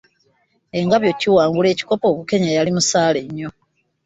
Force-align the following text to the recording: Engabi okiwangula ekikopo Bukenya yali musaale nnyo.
Engabi 0.79 1.05
okiwangula 1.13 1.67
ekikopo 1.71 2.07
Bukenya 2.17 2.51
yali 2.57 2.71
musaale 2.75 3.19
nnyo. 3.27 3.49